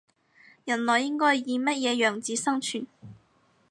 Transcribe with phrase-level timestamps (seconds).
[0.65, 2.87] 人類應該以乜嘢樣子生存